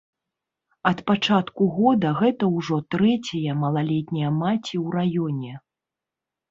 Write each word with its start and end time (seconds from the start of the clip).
Ад 0.91 1.03
пачатку 1.11 1.67
года 1.77 2.13
гэта 2.21 2.51
ўжо 2.57 2.81
трэцяя 2.97 3.51
малалетняя 3.67 4.35
маці 4.43 4.75
ў 4.85 4.87
раёне. 5.01 5.53